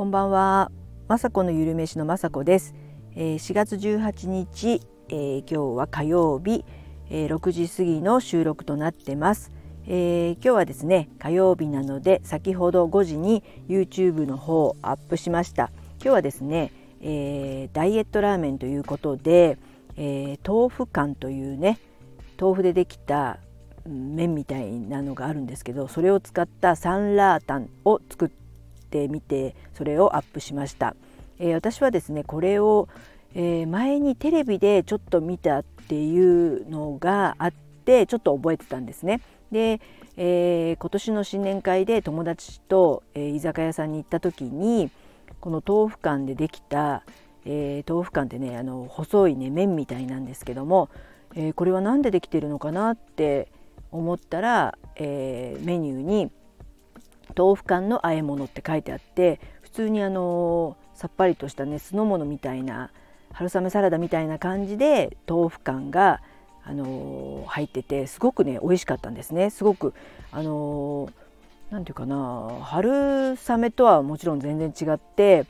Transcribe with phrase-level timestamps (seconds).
[0.00, 0.72] こんばんは。
[1.08, 2.74] まさこのゆるめしのまさこです。
[3.16, 4.80] えー、4月18日、
[5.10, 6.64] えー、今日は火曜日、
[7.10, 9.52] えー、6時過ぎの収録となってます。
[9.86, 15.70] えー、今日はですね火曜日なので先ほど5時に YouTube の方をアップしました。
[15.96, 16.72] 今日はですね、
[17.02, 19.58] えー、ダイエットラーメンということで、
[19.98, 21.78] えー、豆腐干というね
[22.40, 23.36] 豆腐でできた
[23.86, 28.30] 麺みたいなのがあるんですけどそれを使ったサンラータンを作っ
[28.90, 30.94] てみてそれをアップしました、
[31.38, 32.88] えー、私はですねこれを、
[33.34, 37.52] えー、前にテレビでちょっと見たっていうのがあっ
[37.84, 39.20] てちょっと覚えてたんですね。
[39.50, 39.80] で、
[40.16, 44.90] えー、今年の新年会で友達と、え居酒屋さんに行った時に
[45.40, 47.02] この豆腐干でできた、
[47.44, 50.88] え豆腐干ってねあの細いね麺みたいなんですけども、
[51.34, 53.48] えこれは何でできてるのかなって
[53.90, 56.30] 思ったら、え、メニューに
[57.36, 62.90] 豆腐干の和え物って書いてあって普通にあのさっぱりとしたね酢の物みたいな
[63.32, 66.20] 春雨サラダみたいな感じで豆腐干が
[66.64, 69.50] あの入っててすごくね美味しかったんですね。
[69.50, 69.94] すごく
[70.30, 71.08] あの
[71.70, 75.46] 何て言うかな春雨とはもちろん全然違って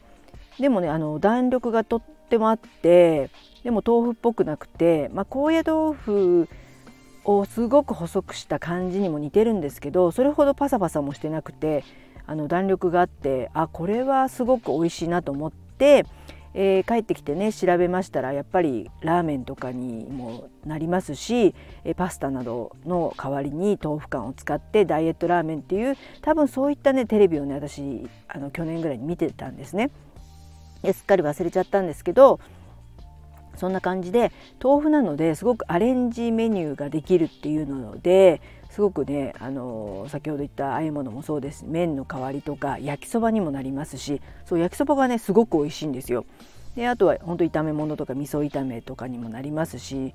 [0.59, 3.31] でもねあの弾力がとってもあって
[3.65, 6.49] でも豆腐っぽくなくて、まあ、高野豆腐
[7.25, 11.85] をすごく細くした感じにも似てるんですけどそれほどパサパサもしてなくて
[12.27, 16.07] あの弾力があってあこれはすごく美味しいなと思って、
[16.55, 21.55] えー、帰ってきてね調べましたらやっぱりラーメンとかにもなりますし
[21.85, 29.91] えパスタなどの代わりに豆腐干を使ってダイエットラーメンっていう多分そういったねテレビをね私あの去年ぐらいに見てたんですね。
[30.85, 32.41] すっかり忘れちゃったんですけど
[33.61, 46.25] そんな感じで豆腐なのですごくアレンジメニューができるっていうのですごくねあの先ほど言ったあえ物もそうです麺の代わりとか焼きそばにもなりますしそう焼きそばがねすごく美味しいんですよ。
[46.75, 50.15] であとは本当炒め物とか味噌炒めとかにもなりますし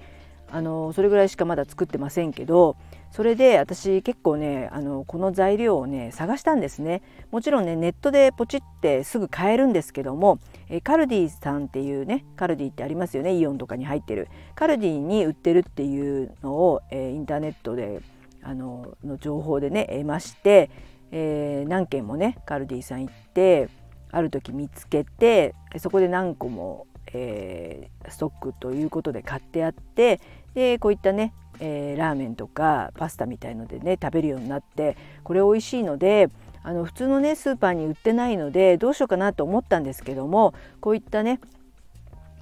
[0.52, 2.76] あのそれぐらいしかまだ作ってませんけど
[3.12, 7.02] それで私結構ねあのこの材料をね探したんですね。
[7.32, 10.40] もちろんねネットでポチってすぐ買えるんですけども
[10.70, 14.28] えカルディさんっていうねカルディってありますよねイオンとかに入ってる。
[14.54, 18.02] カルディに売ってるっていうのを、えインターネットで
[18.44, 20.70] あのの情報でね得まして、
[21.12, 23.70] えー、何軒もねカルディさん行って
[24.12, 30.20] ある時見つけてそこで何個もえー、ストックということで買ってあって
[30.54, 36.30] でこういったね、えー、ラーメンとかパスタみたいのでね食べるようになってこれ美味しいので
[36.64, 41.40] あの普通のねスーパーに売ってないのでどうしようかなと思ったんですけどもこういったね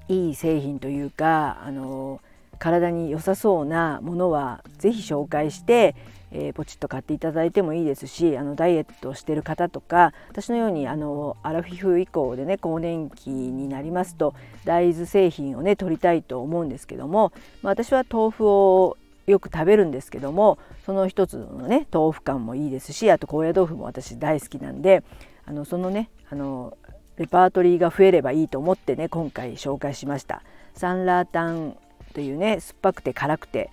[0.08, 2.22] いい製品というかあの
[2.64, 5.96] 体に良さそうなものは是非紹介して
[6.36, 14.34] えー、ポチッと買っていただいてもいいですしあのダイエットをしてる方とか私のようにあのアラフィフ以降でね更年期になりますと
[14.66, 17.32] 大豆製品をね取りたいと思うんですけども、
[17.62, 18.98] まあ、私は豆腐を
[19.28, 20.58] よく食べるんですけども
[20.88, 25.04] その一つのね豆腐感もいいですしあと高野豆腐も私大好きなんで
[25.46, 26.76] あのそのねあの
[27.18, 30.42] レパートリーが増えればいいと思ってね今回紹介しました。
[30.74, 31.78] サンラータン
[32.14, 33.70] というね酸っぱくて辛くて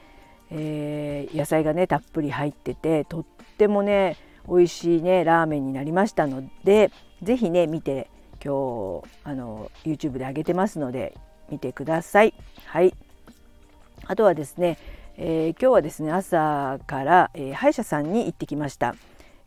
[0.52, 3.24] えー、野菜がねたっぷり入っててとっ
[3.56, 4.16] てもね
[4.48, 6.90] 美味しいねラーメンになりましたので
[7.22, 8.10] 是非ね見て
[8.44, 11.16] 今日あの YouTube で上げてますので
[11.50, 12.34] 見てください。
[12.66, 12.94] はい
[14.06, 14.78] あとはですね、
[15.18, 18.96] えー、今日はですね朝から、えー、歯医者さんに行ってきました。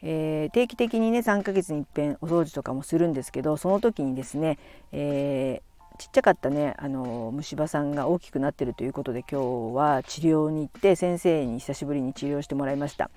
[0.06, 4.60] えー、定期的にね3ヶ月にいっぺんお掃除とかもするんですけどその時にですね、
[4.92, 5.62] え
[6.00, 13.10] ちっちゃかったねあの虫歯さんが大きくなってるということで今日は治療に行って先生に久しぶりに治療してもらいました。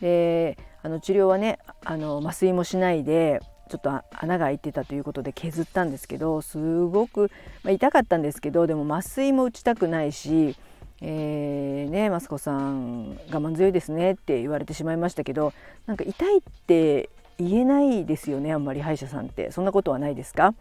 [0.00, 3.40] であの治療はねあの麻酔もしないで
[3.70, 7.30] ちょっと穴が開いてたということで削ったんですけどすごく、
[7.62, 10.56] まあ、痛かったんですけどでも麻酔も打ちたくないし
[11.00, 15.52] えー、ねマスコさん我慢強いですねって言われてしまいましたけど
[15.86, 19.50] なんか痛いって言えないですよねあんまり歯医者さんって。
[19.50, 20.54] そんなことはないですか？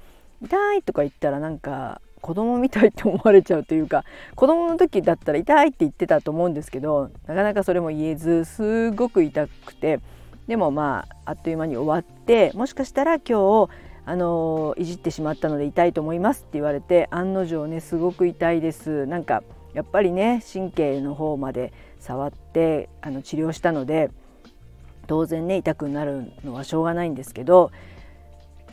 [0.43, 4.05] 痛いとか言ったらなんか子供みたいって思われちゃうというか
[4.35, 9.99] 子供の時だったら痛いって言ってたと思うんですけどなかなかそれも言えずすごく痛くて
[10.47, 13.69] でもまああっという間に終わってもしかしたら今日
[14.05, 19.05] あのいじってしまったので痛いと思いますって言われて案の定ねすごく痛いです。
[19.05, 19.43] なんか
[19.73, 24.11] やっぱりね神経の方まで触ってあの治療したので
[25.07, 27.71] 当然ね痛くなるのはしょうがないんですけど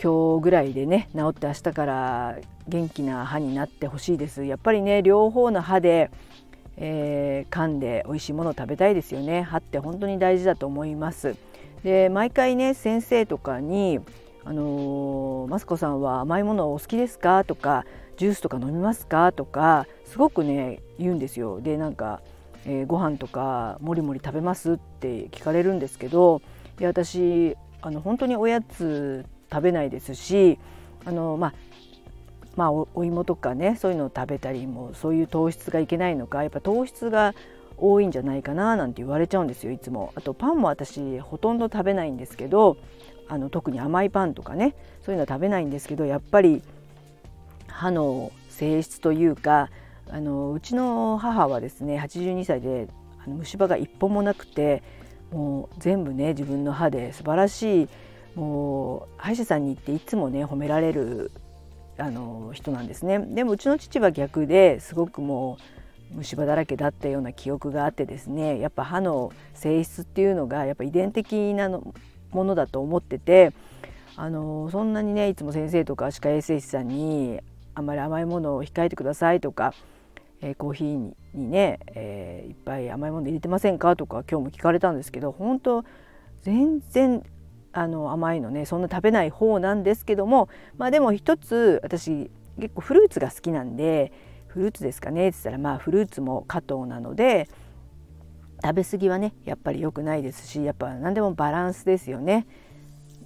[0.03, 6.11] 今日ぐらいでね治って明日から元気な歯になってほしいですやっぱりね両方の歯で、
[6.79, 11.37] えー、噛んで美味しいものを食べたいですよね歯って本当に大事だと思います
[11.85, 14.01] で毎回ね先生とかに
[14.45, 17.85] あのマスコさんは甘いものお好きですか?」とか
[18.17, 21.61] 「ジュースとか飲みますか?」とかすごくね言うんですよ。
[21.61, 22.21] でなんか、
[22.67, 26.41] えー、ご飯とかもりもり食べますって聞かれるんですけど
[26.79, 30.59] いや私あの本当におやつ食べないですし
[31.05, 31.55] あのまあ
[32.57, 37.35] まあおお芋とかねそういうのを食べたりもそういう糖質がいけないのかやっぱ糖質が
[37.77, 40.13] 多いんじゃないかななんて言われちゃうんですよいつも。
[40.15, 42.77] あとパンも私ほとんど食べないんですけど
[43.29, 46.63] あの特に甘いパンとかねそういうのは食べないんですけどやっぱり
[47.69, 49.71] 歯の性質というか
[50.11, 52.89] あのうちの母はですね82歳で
[53.25, 54.83] あの虫歯が一本もなくて
[55.33, 57.89] もう全部ね自分の歯で素晴らしい
[58.35, 61.31] もう歯医者さんに行っていつもね褒められる
[61.99, 63.19] あの人なんですね。
[63.19, 65.59] でもうちの父は逆ですごくも
[66.13, 71.95] う虫歯だらけだったような記憶があってですねやっぱ歯の性質っていうのがやっぱ遺伝的なの
[72.33, 73.53] ものだと思ってて
[74.17, 77.41] あのそんなにねいつも先生とか歯科衛生士さんに
[77.75, 79.73] あんまり甘いものを控えてくださいとか、
[80.41, 85.85] えー、コーヒーにね、えー、いっぱい甘いもの入れてませんかとか今日も聞かれたんですけど本当
[86.43, 87.23] 全然
[87.73, 94.13] あの甘いのねそんな食べない方なんですけどもまあでも一つ私結構フルーツが好きなんで
[94.49, 97.49] フルーツですかねって言ったらまあフルーツも加糖なので
[98.63, 102.47] 食べ過ぎはねやっぱり良くないですしやっぱ何でもバランスですよね。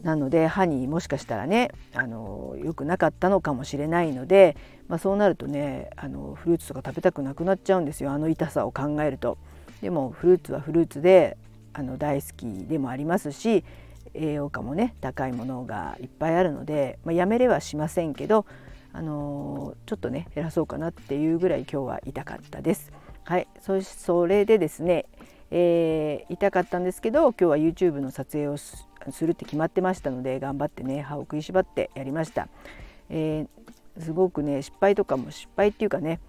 [0.03, 4.55] なので歯にもしかしたらねあの良くなかったのかもしれないので、
[4.87, 9.39] まあ、そうなるとねあのフルーツとか食べたくなくなっちゃうんですよあの痛さを考えると。
[9.81, 11.39] でもフルーツはフルーツで
[11.73, 13.65] あの大好きでもありますし
[14.15, 18.47] 栄養価もね高いものがいっぱいあるので、まあ、やめれはしませんけど、
[18.93, 22.93] あのちょっとね減らそうかなっていうぐらい今日は痛かったです。
[23.25, 25.07] はいそそれでですね、
[25.51, 28.87] えー、痛かったんですけど今日は YouTube の撮影をす
[29.21, 32.49] るって決まってましたので頑張ってね歯を食いしばってやりました。
[33.11, 36.21] えー、すごくね失敗とかも失敗っていうかね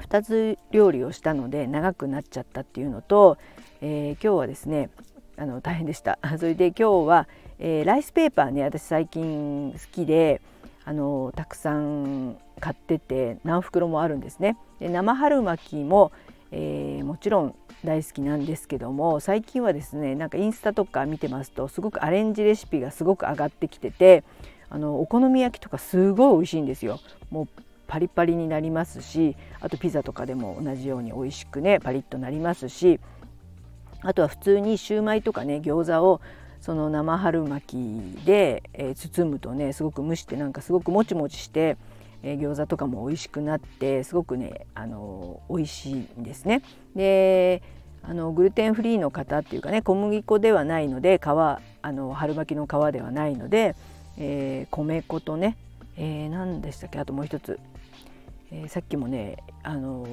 [0.00, 3.36] 2つ料理をしたので長くなっちゃったっていうのと、
[3.80, 4.90] えー、今日はですね
[5.38, 6.18] あの大変でした。
[6.38, 10.40] それで今日は、えー、ライスペーパーね私最近好きで
[10.84, 14.56] あのたくさん買ってて何袋もあるんですね。
[14.80, 16.12] で生春巻きも、
[16.50, 17.54] えー、もちろん
[17.84, 24.24] 大好きなんですけども最近はですねなんかインスタとか見てますとすごくアレンジレシピがすごく上がってきてて
[24.70, 26.98] あのお好み焼きとかすごい美味しいんですよ。
[27.30, 27.48] もう
[27.86, 33.00] パリパリになりますしあとピザとかでも同じように美味しくねパリッとなりますし
[34.02, 36.20] あとは普通にシューマイとかね餃子を
[36.60, 41.76] その生春巻きで、えー、包むとねすごく蒸してなんかすごくもちもちして、
[42.22, 46.62] えー、餃子とかも美味しくなってすごくねあの美味しいんですね。
[46.94, 47.62] で
[48.02, 53.74] あのグルテンフリーの方っていうかね小麦粉ではないので皮あの春巻きの皮ではないので、
[54.16, 55.56] えー、米粉とね、
[55.96, 57.58] えー、何でしたっけあともう一つ、
[58.50, 60.06] えー、さっきもねあの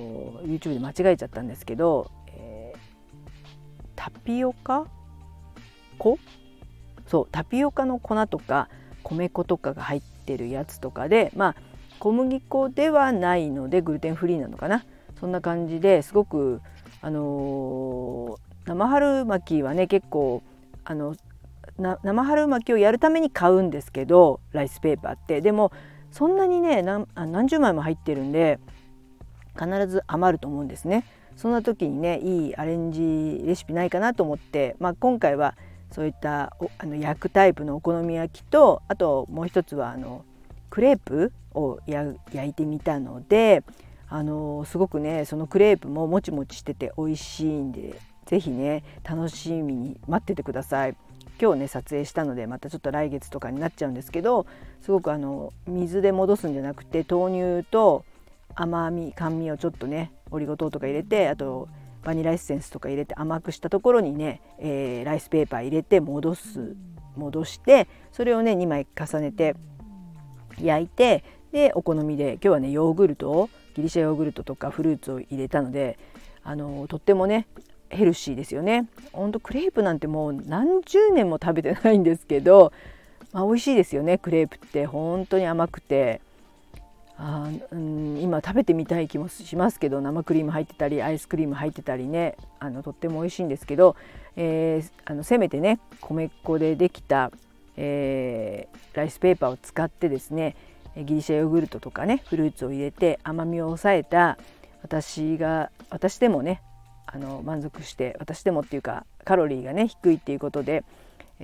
[0.44, 2.12] YouTube で間違えちゃったんですけど
[3.96, 4.88] タピオカ？
[5.98, 6.18] 粉？
[7.08, 8.70] そうタピオカの粉とか
[9.04, 11.56] 米粉とかが入ってるやつとかでまあ
[12.00, 14.84] 小麦粉ではないのでグルテンフリーなのかな？
[15.20, 16.62] そんな感じですごく
[17.02, 20.44] あのー、生春巻きはね結構
[20.84, 21.16] あの
[21.78, 25.42] 生春巻きをやるために買うんですけどライスペーパーって。
[25.42, 25.72] でも
[26.12, 28.60] そんなにね何十枚も入ってるんで
[29.58, 31.06] 必ず余ると思うんですね。
[31.36, 35.56] そんな時にねいいアレンジレシピないかなと思って、まあ、今回は
[35.92, 40.24] そういったあの焼くタイプのお好み焼きとあともう一つはあの
[40.70, 42.18] クレープを焼
[42.50, 43.64] いてみたので
[44.08, 50.96] あのすごくねそのクレープももちもちしてて美味しいんで是非ね楽しみに待っててください。
[51.42, 54.46] 今日ね撮影したのでまたちょっと来月とかになっちゃうんですけど
[54.82, 58.06] すごくあの水で戻すんじゃなくて豆乳と
[58.56, 61.68] 甘み甘味をちょっとねオリゴ糖とか入れてあと
[62.04, 66.76] バニラエッセンスとか入れて甘くしたところにね、えー、ライスペーパー入れて戻す
[67.16, 69.56] 戻してそれをね2枚重ねて
[70.62, 75.98] 焼いてでお好みで今日はねヨーグルトをギリシャヨーグルトとかフルーツを入れたので
[76.44, 77.48] あのとってもね
[77.90, 78.88] ヘルシーですよね。
[79.14, 82.74] ほんとクレープなんてもう何十年も食べてないんですけど、
[83.32, 86.22] まあ、美味しいですよねクレープって本当に甘くて
[87.18, 93.96] あうん今食べてみたい気もしますけど生クリーム入ってたりアイスクリーム入ってたりねあのとっても美味しいんですけど、
[94.36, 97.32] えー、あのせめてね米粉でできた、
[97.78, 100.56] えー、ライスペーパーを使ってですね
[100.98, 104.38] ギリシャヨーグルトとかねフルーツを入れて甘みを抑えた
[104.82, 106.62] 私が私でもね
[107.06, 110.84] あの満足して私でもっていうかカロリーがね低いっていうことで、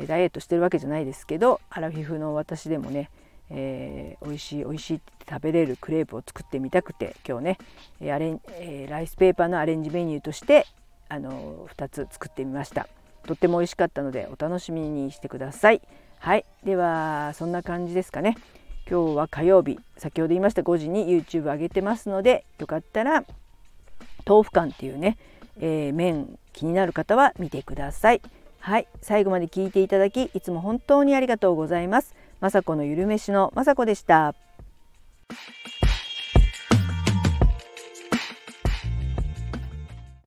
[0.07, 3.09] ダイエットしてるわけじゃないですけどアラフィフの私でもね、
[3.53, 7.58] えー、美味しい美味しいって食べれるクレープを作ってみたくて今日ね
[8.12, 10.65] アレン、えー、ライスペーパーのアレンジメニューとして
[11.10, 12.88] あの2つ作ってみました。
[13.24, 15.81] とっても美味しかったのでお楽しみにしてください。
[16.20, 16.46] はい。
[16.63, 18.38] ではそんな感じですかね。
[18.89, 19.79] 今日は火曜日。
[19.98, 23.25] 先ほど言いました5時に YouTube 上げてますのでよかったら
[24.25, 25.17] 豆腐館っていうね、
[25.60, 28.22] えー、麺気になる方は見てください。
[28.60, 28.88] はい。
[29.01, 32.15] 最後まで聞いていただきいつも本当にありがとうございます。
[32.41, 34.33] 雅子のゆるめしの雅子でした。